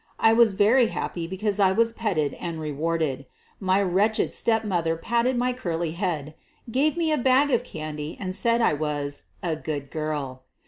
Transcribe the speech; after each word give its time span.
I 0.19 0.33
was 0.33 0.53
very 0.53 0.87
happy 0.87 1.27
because 1.27 1.59
I 1.59 1.71
was 1.73 1.93
petted 1.93 2.33
and 2.39 2.59
rewarded; 2.59 3.27
my 3.59 3.83
wretched 3.83 4.33
stepmother 4.33 4.97
patted 4.97 5.37
my 5.37 5.53
curly 5.53 5.91
head, 5.91 6.33
gave 6.71 6.97
me 6.97 7.11
a 7.11 7.19
bag 7.19 7.51
of 7.51 7.63
candy, 7.63 8.17
and 8.19 8.33
said 8.33 8.61
I 8.63 8.73
was 8.73 9.25
a 9.43 9.55
"good 9.55 9.91
girl." 9.91 10.41